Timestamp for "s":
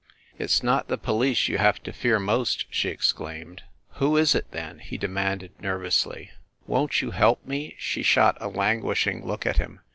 0.45-0.63